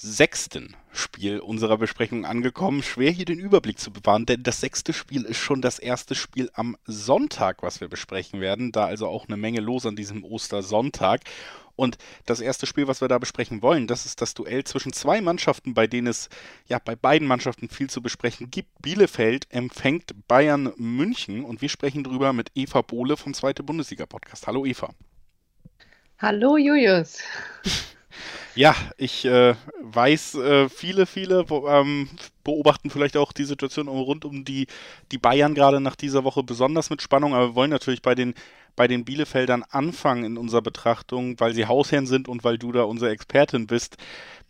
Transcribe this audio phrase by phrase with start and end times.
[0.00, 2.84] sechsten Spiel unserer Besprechung angekommen.
[2.84, 6.50] Schwer hier den Überblick zu bewahren, denn das sechste Spiel ist schon das erste Spiel
[6.54, 8.70] am Sonntag, was wir besprechen werden.
[8.70, 11.22] Da also auch eine Menge los an diesem Ostersonntag.
[11.74, 15.20] Und das erste Spiel, was wir da besprechen wollen, das ist das Duell zwischen zwei
[15.20, 16.28] Mannschaften, bei denen es
[16.66, 18.70] ja bei beiden Mannschaften viel zu besprechen gibt.
[18.80, 24.46] Bielefeld empfängt Bayern München und wir sprechen drüber mit Eva Bohle vom Zweite Bundesliga Podcast.
[24.46, 24.94] Hallo Eva.
[26.18, 27.18] Hallo Julius.
[28.58, 32.08] Ja, ich äh, weiß, äh, viele, viele ähm,
[32.42, 34.66] beobachten vielleicht auch die Situation rund um die,
[35.12, 38.34] die Bayern gerade nach dieser Woche besonders mit Spannung, aber wir wollen natürlich bei den,
[38.74, 42.82] bei den Bielefeldern anfangen in unserer Betrachtung, weil sie Hausherren sind und weil du da
[42.82, 43.96] unsere Expertin bist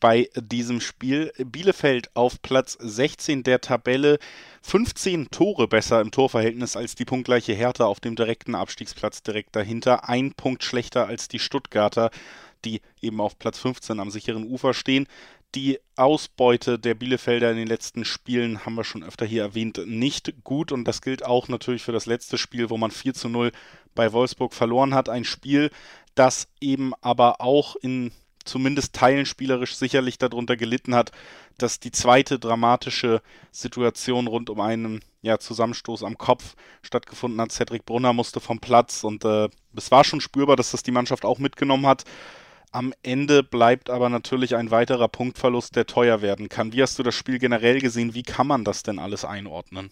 [0.01, 1.31] bei diesem Spiel.
[1.37, 4.19] Bielefeld auf Platz 16 der Tabelle,
[4.63, 10.09] 15 Tore besser im Torverhältnis als die punktgleiche Hertha auf dem direkten Abstiegsplatz direkt dahinter,
[10.09, 12.11] ein Punkt schlechter als die Stuttgarter
[12.65, 15.07] die eben auf Platz 15 am sicheren Ufer stehen.
[15.55, 20.45] Die Ausbeute der Bielefelder in den letzten Spielen haben wir schon öfter hier erwähnt, nicht
[20.45, 23.53] gut und das gilt auch natürlich für das letzte Spiel, wo man 4 zu 0
[23.95, 25.09] bei Wolfsburg verloren hat.
[25.09, 25.71] Ein Spiel,
[26.15, 28.13] das eben aber auch in
[28.45, 31.13] zumindest Teilen spielerisch sicherlich darunter gelitten hat,
[31.59, 33.23] dass die zweite dramatische
[33.53, 37.53] Situation rund um einen ja, Zusammenstoß am Kopf stattgefunden hat.
[37.53, 41.25] Cedric Brunner musste vom Platz und äh, es war schon spürbar, dass das die Mannschaft
[41.25, 42.05] auch mitgenommen hat.
[42.71, 46.73] Am Ende bleibt aber natürlich ein weiterer Punktverlust, der teuer werden kann.
[46.73, 48.15] Wie hast du das Spiel generell gesehen?
[48.15, 49.91] Wie kann man das denn alles einordnen?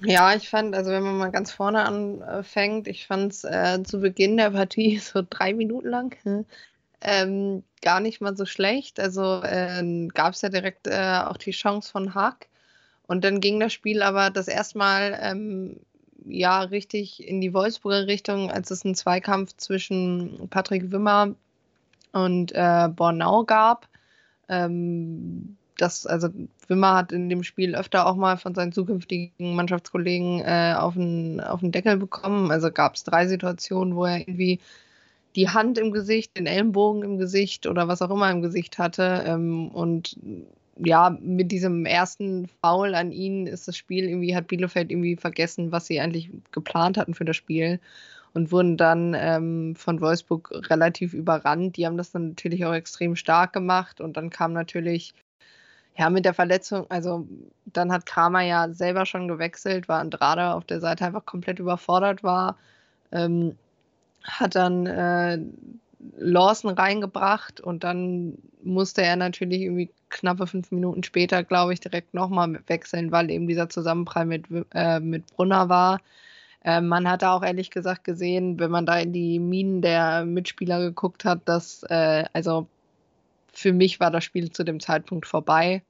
[0.00, 4.00] Ja, ich fand, also wenn man mal ganz vorne anfängt, ich fand es äh, zu
[4.00, 6.16] Beginn der Partie so drei Minuten lang
[7.00, 8.98] ähm, gar nicht mal so schlecht.
[8.98, 12.48] Also äh, gab es ja direkt äh, auch die Chance von Hack.
[13.06, 15.80] Und dann ging das Spiel aber das erste Mal ähm,
[16.26, 21.34] ja richtig in die Wolfsburger Richtung, als es einen Zweikampf zwischen Patrick Wimmer
[22.12, 23.88] und äh, Bornau gab.
[24.48, 26.28] Ähm, das, also
[26.68, 31.40] Wimmer hat in dem Spiel öfter auch mal von seinen zukünftigen Mannschaftskollegen äh, auf, den,
[31.40, 32.50] auf den Deckel bekommen.
[32.50, 34.60] Also gab es drei Situationen, wo er irgendwie
[35.34, 39.24] die Hand im Gesicht, den Ellenbogen im Gesicht oder was auch immer im Gesicht hatte.
[39.26, 40.16] Ähm, und
[40.76, 45.72] ja, mit diesem ersten Foul an ihn ist das Spiel irgendwie, hat Bielefeld irgendwie vergessen,
[45.72, 47.80] was sie eigentlich geplant hatten für das Spiel
[48.34, 51.76] und wurden dann ähm, von Wolfsburg relativ überrannt.
[51.76, 55.14] Die haben das dann natürlich auch extrem stark gemacht und dann kam natürlich,
[55.96, 57.26] ja, mit der Verletzung, also
[57.66, 62.22] dann hat Kramer ja selber schon gewechselt, war Andrade auf der Seite einfach komplett überfordert
[62.22, 62.56] war,
[63.12, 63.56] ähm,
[64.24, 65.38] hat dann äh,
[66.16, 72.14] Lawson reingebracht und dann musste er natürlich irgendwie knappe fünf Minuten später, glaube ich, direkt
[72.14, 76.00] nochmal wechseln, weil eben dieser Zusammenprall mit, äh, mit Brunner war.
[76.64, 80.24] Äh, man hat da auch ehrlich gesagt gesehen, wenn man da in die Minen der
[80.24, 82.66] Mitspieler geguckt hat, dass, äh, also
[83.52, 85.82] für mich war das Spiel zu dem Zeitpunkt vorbei.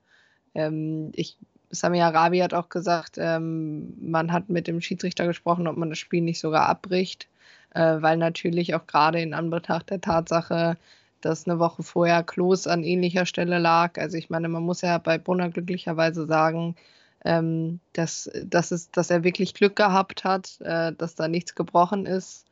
[0.55, 1.37] Ähm, ich,
[1.71, 5.99] Sami Arabi hat auch gesagt, ähm, man hat mit dem Schiedsrichter gesprochen, ob man das
[5.99, 7.29] Spiel nicht sogar abbricht,
[7.75, 10.77] äh, weil natürlich auch gerade in Anbetracht der Tatsache,
[11.21, 13.99] dass eine Woche vorher Klos an ähnlicher Stelle lag.
[13.99, 16.77] Also ich meine, man muss ja bei Brunner glücklicherweise sagen,
[17.25, 22.06] ähm, dass, dass, es, dass er wirklich Glück gehabt hat, äh, dass da nichts gebrochen
[22.06, 22.47] ist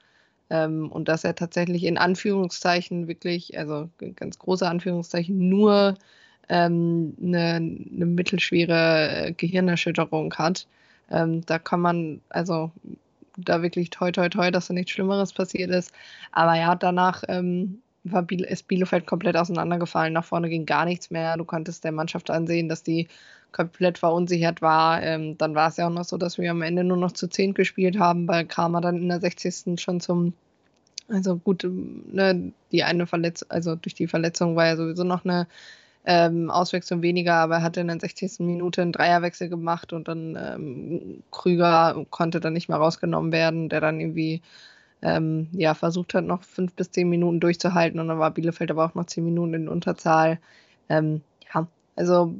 [0.50, 5.96] ähm, und dass er tatsächlich in Anführungszeichen wirklich, also ganz große Anführungszeichen, nur
[6.48, 10.66] ähm, eine, eine, mittelschwere äh, Gehirnerschütterung hat.
[11.10, 12.72] Ähm, da kann man, also
[13.44, 15.92] da wirklich toi toi toi, dass da nichts Schlimmeres passiert ist.
[16.32, 20.12] Aber ja, danach ähm, war Biel ist Bielefeld komplett auseinandergefallen.
[20.12, 21.36] Nach vorne ging gar nichts mehr.
[21.36, 23.08] Du konntest der Mannschaft ansehen, dass die
[23.52, 25.02] komplett verunsichert war.
[25.02, 27.28] Ähm, dann war es ja auch noch so, dass wir am Ende nur noch zu
[27.28, 29.80] 10 gespielt haben, weil Kramer dann in der 60.
[29.80, 30.34] schon zum,
[31.08, 35.46] also gut, ne, die eine Verletzung, also durch die Verletzung war ja sowieso noch eine
[36.04, 38.40] ähm, Auswechslung weniger, aber er hatte in der 60.
[38.40, 43.80] Minute einen Dreierwechsel gemacht und dann ähm, Krüger konnte dann nicht mehr rausgenommen werden, der
[43.80, 44.42] dann irgendwie
[45.02, 48.84] ähm, ja, versucht hat, noch fünf bis zehn Minuten durchzuhalten und dann war Bielefeld aber
[48.86, 50.38] auch noch zehn Minuten in Unterzahl.
[50.88, 51.22] Ähm,
[51.54, 51.66] ja,
[51.96, 52.34] also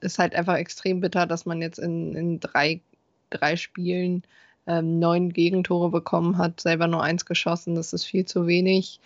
[0.00, 2.80] ist halt einfach extrem bitter, dass man jetzt in, in drei,
[3.30, 4.22] drei Spielen
[4.66, 7.74] ähm, neun Gegentore bekommen hat, selber nur eins geschossen.
[7.74, 9.00] Das ist viel zu wenig.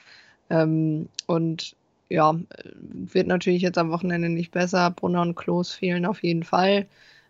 [0.50, 1.76] Ähm, und
[2.08, 2.38] ja,
[2.80, 4.90] wird natürlich jetzt am Wochenende nicht besser.
[4.90, 6.86] Brunner und Klos fehlen auf jeden Fall.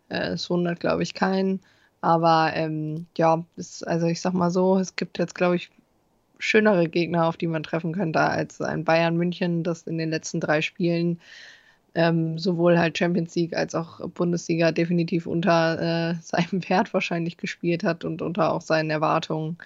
[0.08, 1.60] Äh, es wundert, glaube ich, keinen.
[2.00, 5.70] Aber ähm, ja, es, also ich sag mal so, es gibt jetzt, glaube ich,
[6.38, 10.40] schönere Gegner, auf die man treffen könnte, als ein Bayern München, das in den letzten
[10.40, 11.18] drei Spielen
[11.94, 17.84] ähm, sowohl halt Champions League als auch Bundesliga definitiv unter äh, seinem Wert wahrscheinlich gespielt
[17.84, 19.58] hat und unter auch seinen Erwartungen.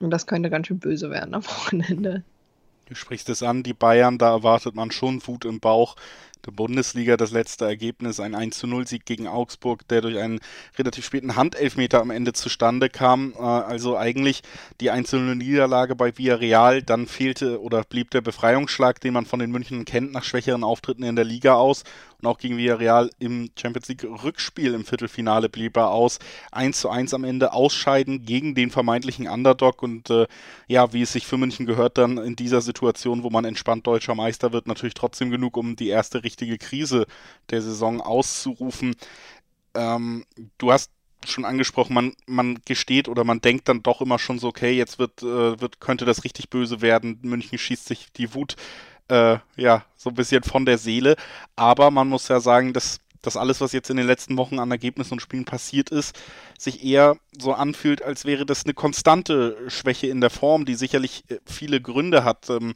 [0.00, 2.22] Und das könnte ganz schön böse werden am Wochenende.
[2.86, 5.96] Du sprichst es an, die Bayern, da erwartet man schon Wut im Bauch
[6.46, 10.40] der Bundesliga das letzte Ergebnis, ein 1 zu 0 Sieg gegen Augsburg, der durch einen
[10.78, 13.32] relativ späten Handelfmeter am Ende zustande kam.
[13.38, 14.42] Äh, also eigentlich
[14.80, 19.26] die 1 zu 0 Niederlage bei Villarreal, dann fehlte oder blieb der Befreiungsschlag, den man
[19.26, 21.84] von den München kennt, nach schwächeren Auftritten in der Liga aus
[22.24, 26.18] und auch gegen Villarreal im Champions League Rückspiel im Viertelfinale blieb er aus.
[26.52, 30.26] 1 zu 1 am Ende ausscheiden gegen den vermeintlichen Underdog und äh,
[30.66, 34.14] ja, wie es sich für München gehört, dann in dieser Situation, wo man entspannt deutscher
[34.14, 37.06] Meister wird, natürlich trotzdem genug, um die erste richtige Krise
[37.50, 38.96] der Saison auszurufen.
[39.74, 40.24] Ähm,
[40.58, 40.90] du hast
[41.26, 44.98] schon angesprochen, man, man gesteht oder man denkt dann doch immer schon so, okay, jetzt
[44.98, 47.18] wird, äh, wird, könnte das richtig böse werden.
[47.22, 48.56] München schießt sich die Wut
[49.08, 51.16] äh, ja, so ein bisschen von der Seele.
[51.56, 54.70] Aber man muss ja sagen, dass das alles, was jetzt in den letzten Wochen an
[54.70, 56.18] Ergebnissen und Spielen passiert ist,
[56.58, 61.24] sich eher so anfühlt, als wäre das eine konstante Schwäche in der Form, die sicherlich
[61.28, 62.50] äh, viele Gründe hat.
[62.50, 62.74] Ähm,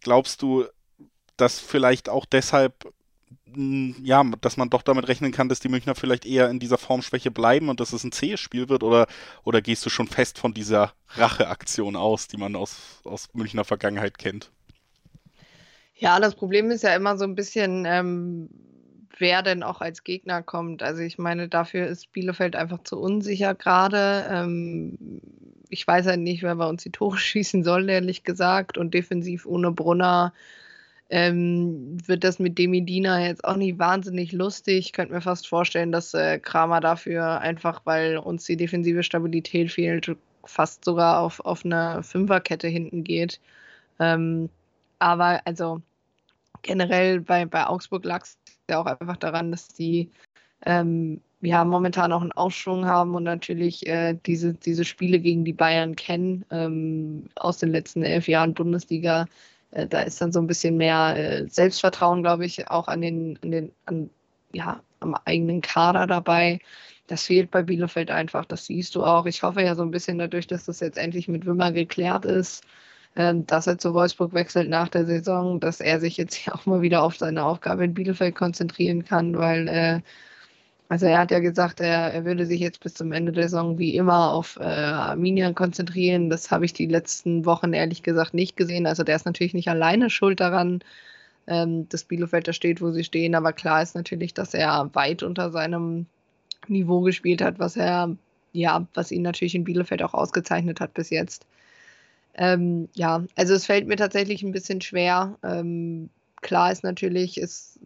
[0.00, 0.64] glaubst du,
[1.36, 2.92] dass vielleicht auch deshalb
[4.02, 7.30] ja, dass man doch damit rechnen kann, dass die Münchner vielleicht eher in dieser Formschwäche
[7.30, 8.82] bleiben und dass es ein zähes Spiel wird?
[8.82, 9.06] Oder,
[9.44, 14.18] oder gehst du schon fest von dieser Racheaktion aus, die man aus, aus Münchner Vergangenheit
[14.18, 14.50] kennt?
[15.94, 18.48] Ja, das Problem ist ja immer so ein bisschen, ähm,
[19.18, 20.82] wer denn auch als Gegner kommt.
[20.82, 24.26] Also ich meine, dafür ist Bielefeld einfach zu unsicher gerade.
[24.30, 25.20] Ähm,
[25.68, 28.78] ich weiß halt nicht, wer bei uns die Tore schießen soll, ehrlich gesagt.
[28.78, 30.32] Und defensiv ohne Brunner
[31.10, 34.78] ähm, wird das mit Demidina jetzt auch nicht wahnsinnig lustig.
[34.78, 39.72] Ich könnte mir fast vorstellen, dass äh, Kramer dafür einfach, weil uns die defensive Stabilität
[39.72, 43.40] fehlt, fast sogar auf, auf eine Fünferkette hinten geht.
[43.98, 44.48] Ähm,
[45.00, 45.82] aber also
[46.62, 48.38] generell bei, bei Augsburg lag es
[48.70, 50.10] ja auch einfach daran, dass die
[50.64, 55.52] ähm, ja momentan auch einen Aufschwung haben und natürlich äh, diese, diese Spiele gegen die
[55.52, 59.26] Bayern kennen ähm, aus den letzten elf Jahren Bundesliga.
[59.72, 63.38] Äh, da ist dann so ein bisschen mehr äh, Selbstvertrauen, glaube ich, auch an den,
[63.42, 64.10] an den, an,
[64.52, 66.60] ja, am eigenen Kader dabei.
[67.06, 69.26] Das fehlt bei Bielefeld einfach, das siehst du auch.
[69.26, 72.64] Ich hoffe ja so ein bisschen dadurch, dass das jetzt endlich mit Wimmer geklärt ist,
[73.16, 76.82] ähm, dass er zu Wolfsburg wechselt nach der Saison, dass er sich jetzt auch mal
[76.82, 80.00] wieder auf seine Aufgabe in Bielefeld konzentrieren kann, weil äh,
[80.90, 83.78] also er hat ja gesagt, er, er, würde sich jetzt bis zum Ende der Saison
[83.78, 86.30] wie immer auf äh, Arminia konzentrieren.
[86.30, 88.88] Das habe ich die letzten Wochen ehrlich gesagt nicht gesehen.
[88.88, 90.80] Also der ist natürlich nicht alleine schuld daran,
[91.46, 93.36] ähm, dass Bielefeld da steht, wo sie stehen.
[93.36, 96.06] Aber klar ist natürlich, dass er weit unter seinem
[96.66, 98.16] Niveau gespielt hat, was er,
[98.52, 101.46] ja, was ihn natürlich in Bielefeld auch ausgezeichnet hat bis jetzt.
[102.34, 105.38] Ähm, ja, also es fällt mir tatsächlich ein bisschen schwer.
[105.44, 106.10] Ähm,
[106.40, 107.78] klar ist natürlich, es,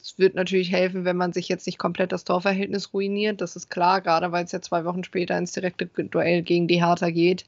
[0.00, 3.40] es wird natürlich helfen, wenn man sich jetzt nicht komplett das Torverhältnis ruiniert.
[3.40, 6.84] Das ist klar, gerade weil es ja zwei Wochen später ins direkte Duell gegen die
[6.84, 7.44] Hertha geht.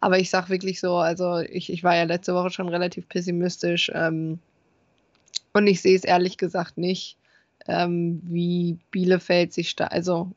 [0.00, 3.90] Aber ich sage wirklich so, also ich, ich war ja letzte Woche schon relativ pessimistisch
[3.94, 4.40] ähm,
[5.52, 7.16] und ich sehe es ehrlich gesagt nicht,
[7.68, 10.32] ähm, wie Bielefeld sich, also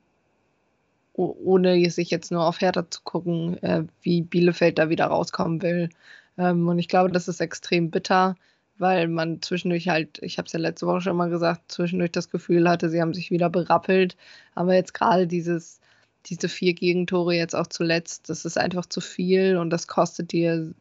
[1.14, 5.90] ohne sich jetzt nur auf Hertha zu gucken, äh, wie Bielefeld da wieder rauskommen will.
[6.38, 8.36] Ähm, und ich glaube, das ist extrem bitter,
[8.78, 12.30] weil man zwischendurch halt, ich habe es ja letzte Woche schon mal gesagt, zwischendurch das
[12.30, 14.18] Gefühl hatte, sie haben sich wieder berappelt.
[14.54, 15.80] Aber jetzt gerade dieses,
[16.26, 20.74] diese vier Gegentore jetzt auch zuletzt, das ist einfach zu viel und das kostet dir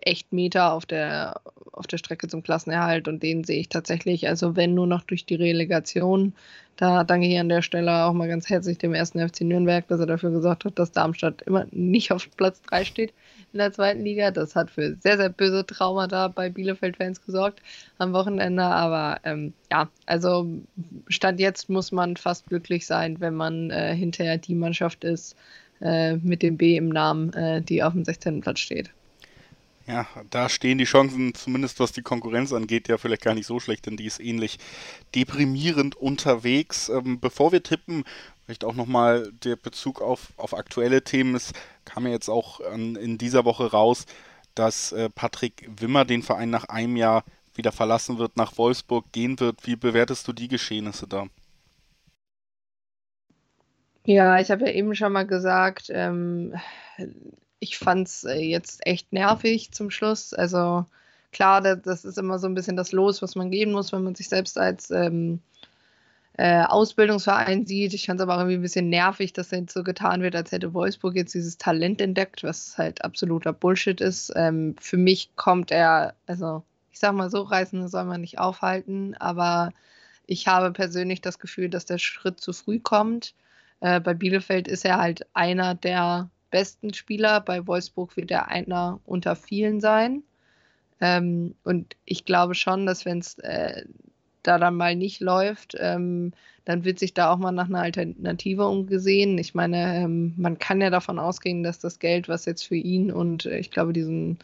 [0.00, 1.40] echt Meter auf der,
[1.72, 5.24] auf der Strecke zum Klassenerhalt und den sehe ich tatsächlich, also wenn nur noch durch
[5.26, 6.34] die Relegation.
[6.76, 10.00] Da danke ich an der Stelle auch mal ganz herzlich dem ersten FC Nürnberg, dass
[10.00, 13.12] er dafür gesorgt hat, dass Darmstadt immer nicht auf Platz 3 steht
[13.52, 14.30] in der zweiten Liga.
[14.30, 17.62] Das hat für sehr, sehr böse Traumata bei Bielefeld-Fans gesorgt
[17.98, 18.62] am Wochenende.
[18.62, 20.46] Aber ähm, ja, also
[21.08, 25.36] Stand jetzt muss man fast glücklich sein, wenn man äh, hinterher die Mannschaft ist
[25.80, 28.40] äh, mit dem B im Namen, äh, die auf dem 16.
[28.40, 28.90] Platz steht.
[29.88, 33.58] Ja, da stehen die Chancen, zumindest was die Konkurrenz angeht, ja vielleicht gar nicht so
[33.58, 34.58] schlecht, denn die ist ähnlich
[35.14, 36.90] deprimierend unterwegs.
[36.90, 38.04] Ähm, bevor wir tippen,
[38.44, 41.34] vielleicht auch nochmal der Bezug auf, auf aktuelle Themen.
[41.34, 41.54] Es
[41.86, 44.04] kam ja jetzt auch an, in dieser Woche raus,
[44.54, 49.40] dass äh, Patrick Wimmer den Verein nach einem Jahr wieder verlassen wird, nach Wolfsburg gehen
[49.40, 49.66] wird.
[49.66, 51.28] Wie bewertest du die Geschehnisse da?
[54.04, 56.54] Ja, ich habe ja eben schon mal gesagt, ähm,
[57.60, 60.34] ich fand es äh, jetzt echt nervig zum Schluss.
[60.34, 60.86] Also
[61.32, 64.14] klar, das, ist immer so ein bisschen das Los, was man geben muss, wenn man
[64.14, 65.40] sich selbst als, ähm,
[66.38, 67.94] äh, Ausbildungsverein sieht.
[67.94, 70.52] Ich fand es aber auch irgendwie ein bisschen nervig, dass jetzt so getan wird, als
[70.52, 74.32] hätte Wolfsburg jetzt dieses Talent entdeckt, was halt absoluter Bullshit ist.
[74.36, 76.62] Ähm, für mich kommt er, also
[76.92, 79.72] ich sag mal so, Reisende soll man nicht aufhalten, aber
[80.26, 83.34] ich habe persönlich das Gefühl, dass der Schritt zu früh kommt.
[83.80, 87.40] Äh, bei Bielefeld ist er halt einer der besten Spieler.
[87.40, 90.22] Bei Wolfsburg wird er einer unter vielen sein.
[91.00, 93.84] Ähm, und ich glaube schon, dass wenn es äh,
[94.42, 96.32] da dann mal nicht läuft, ähm,
[96.64, 99.38] dann wird sich da auch mal nach einer Alternative umgesehen.
[99.38, 103.10] Ich meine, ähm, man kann ja davon ausgehen, dass das Geld, was jetzt für ihn
[103.10, 104.38] und äh, ich glaube, diesen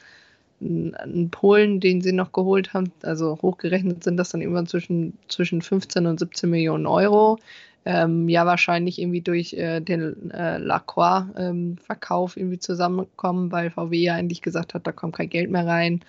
[0.60, 5.60] einen Polen, den sie noch geholt haben, also hochgerechnet sind das dann immer zwischen, zwischen
[5.60, 7.38] 15 und 17 Millionen Euro.
[7.86, 14.14] Ähm, ja, wahrscheinlich irgendwie durch äh, den äh, Lacroix-Verkauf ähm, irgendwie zusammenkommen, weil VW ja
[14.14, 16.00] eigentlich gesagt hat, da kommt kein Geld mehr rein.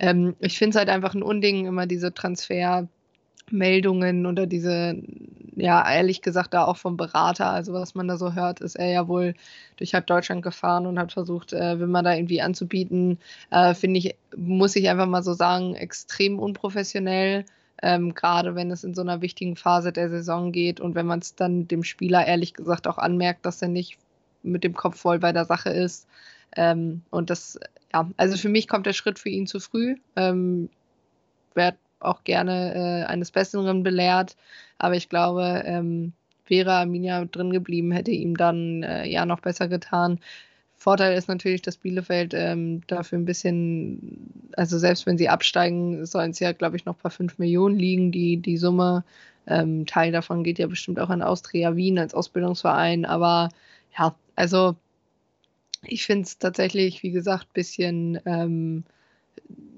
[0.00, 2.88] Ähm, ich finde es halt einfach ein Unding, immer diese Transfer-
[3.50, 4.96] Meldungen oder diese,
[5.56, 8.88] ja, ehrlich gesagt, da auch vom Berater, also was man da so hört, ist er
[8.90, 9.34] ja wohl
[9.76, 13.18] durch halb Deutschland gefahren und hat versucht, äh, wenn man da irgendwie anzubieten,
[13.50, 17.44] äh, finde ich, muss ich einfach mal so sagen, extrem unprofessionell.
[17.82, 21.18] Ähm, gerade wenn es in so einer wichtigen Phase der Saison geht und wenn man
[21.18, 23.98] es dann dem Spieler ehrlich gesagt auch anmerkt, dass er nicht
[24.42, 26.06] mit dem Kopf voll bei der Sache ist.
[26.56, 27.58] Ähm, und das,
[27.92, 29.96] ja, also für mich kommt der Schritt für ihn zu früh.
[30.16, 30.68] Ähm,
[31.54, 34.36] werd auch gerne äh, eines Besseren belehrt.
[34.78, 36.12] Aber ich glaube, ähm,
[36.46, 40.18] wäre Arminia drin geblieben, hätte ihm dann äh, ja noch besser getan.
[40.82, 46.32] Vorteil ist natürlich, dass Bielefeld ähm, dafür ein bisschen, also selbst wenn sie absteigen, sollen
[46.32, 49.04] es ja, glaube ich, noch bei 5 Millionen liegen, die, die Summe.
[49.46, 53.04] Ähm, Teil davon geht ja bestimmt auch an Austria Wien als Ausbildungsverein.
[53.04, 53.50] Aber
[53.96, 54.74] ja, also
[55.86, 58.84] ich finde es tatsächlich, wie gesagt, ein bisschen ähm,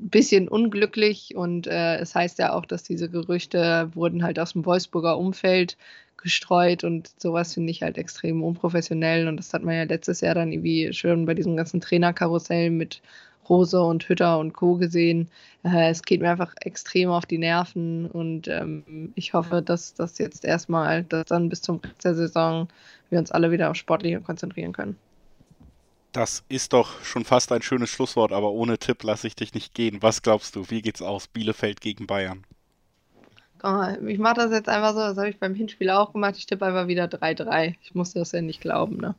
[0.01, 4.65] bisschen unglücklich und äh, es heißt ja auch, dass diese Gerüchte wurden halt aus dem
[4.67, 5.77] Wolfsburger Umfeld
[6.25, 10.35] gestreut und sowas finde ich halt extrem unprofessionell und das hat man ja letztes Jahr
[10.35, 13.01] dann irgendwie schön bei diesem ganzen Trainerkarussell mit
[13.49, 14.77] Rose und Hütter und Co.
[14.77, 15.29] gesehen.
[15.65, 20.19] Äh, es geht mir einfach extrem auf die Nerven und ähm, ich hoffe, dass das
[20.19, 22.69] jetzt erstmal, dass dann bis zum Rest der Saison
[23.11, 24.97] wir uns alle wieder auf Sportliche konzentrieren können.
[26.13, 29.75] Das ist doch schon fast ein schönes Schlusswort, aber ohne Tipp lasse ich dich nicht
[29.75, 29.99] gehen.
[30.01, 30.71] Was glaubst du?
[30.71, 31.27] Wie geht's aus?
[31.27, 32.47] Bielefeld gegen Bayern.
[34.07, 36.37] Ich mache das jetzt einfach so, das habe ich beim Hinspiel auch gemacht.
[36.37, 37.75] Ich tippe einfach wieder 3-3.
[37.83, 39.15] Ich musste das ja nicht glauben, ne?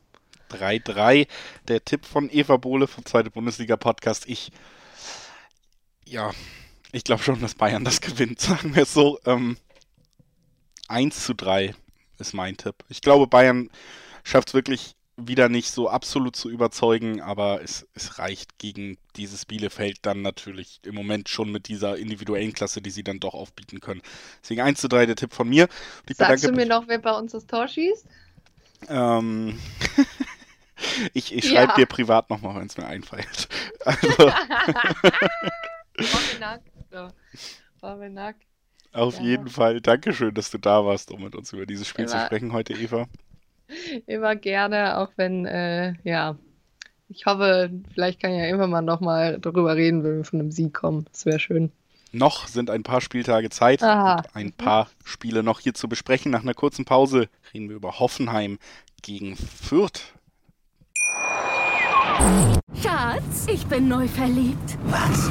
[0.50, 1.26] 3-3.
[1.68, 4.28] Der Tipp von Eva Bohle vom Zweite Bundesliga-Podcast.
[4.28, 4.52] Ich,
[6.04, 6.30] ja,
[6.92, 9.18] ich glaube schon, dass Bayern das gewinnt, sagen wir es so.
[9.26, 9.56] Ähm,
[10.88, 11.74] 1 zu 3
[12.18, 12.76] ist mein Tipp.
[12.88, 13.70] Ich glaube, Bayern
[14.22, 19.46] schafft es wirklich wieder nicht so absolut zu überzeugen, aber es, es reicht gegen dieses
[19.46, 23.80] Bielefeld dann natürlich im Moment schon mit dieser individuellen Klasse, die sie dann doch aufbieten
[23.80, 24.02] können.
[24.42, 25.68] Deswegen 1 zu 3 der Tipp von mir.
[26.08, 28.06] Ich Sagst du mir noch, wer bei uns das Tor schießt?
[28.88, 29.58] Ähm,
[31.14, 31.76] ich ich schreibe ja.
[31.76, 33.48] dir privat nochmal, wenn es mir einfällt.
[33.86, 34.32] Also.
[38.92, 39.22] Auf ja.
[39.22, 39.80] jeden Fall.
[39.80, 42.18] Dankeschön, dass du da warst, um mit uns über dieses Spiel Immer.
[42.18, 43.06] zu sprechen heute, Eva.
[44.06, 46.36] Immer gerne, auch wenn, äh, ja,
[47.08, 50.74] ich hoffe, vielleicht kann ja immer mal nochmal darüber reden, wenn wir von einem Sieg
[50.74, 51.06] kommen.
[51.12, 51.70] Das wäre schön.
[52.12, 56.32] Noch sind ein paar Spieltage Zeit, ein paar Spiele noch hier zu besprechen.
[56.32, 58.58] Nach einer kurzen Pause reden wir über Hoffenheim
[59.02, 60.14] gegen Fürth.
[62.82, 64.78] Schatz, ich bin neu verliebt.
[64.84, 65.30] Was?